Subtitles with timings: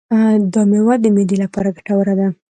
[0.53, 2.27] دا مېوه د معدې لپاره ګټوره ده.